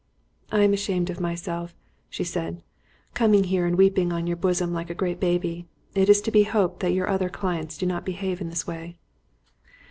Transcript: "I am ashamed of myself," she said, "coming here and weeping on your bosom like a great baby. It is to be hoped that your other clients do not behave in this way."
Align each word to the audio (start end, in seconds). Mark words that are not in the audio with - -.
"I 0.51 0.63
am 0.63 0.73
ashamed 0.73 1.11
of 1.11 1.19
myself," 1.19 1.75
she 2.09 2.23
said, 2.23 2.63
"coming 3.13 3.43
here 3.43 3.67
and 3.67 3.77
weeping 3.77 4.11
on 4.11 4.25
your 4.25 4.35
bosom 4.35 4.73
like 4.73 4.89
a 4.89 4.95
great 4.95 5.19
baby. 5.19 5.67
It 5.93 6.09
is 6.09 6.21
to 6.21 6.31
be 6.31 6.41
hoped 6.41 6.79
that 6.79 6.93
your 6.93 7.07
other 7.07 7.29
clients 7.29 7.77
do 7.77 7.85
not 7.85 8.03
behave 8.03 8.41
in 8.41 8.49
this 8.49 8.65
way." 8.65 8.97